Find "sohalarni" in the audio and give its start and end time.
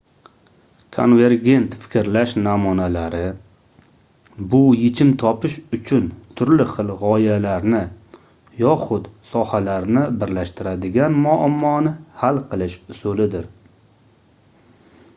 9.35-10.07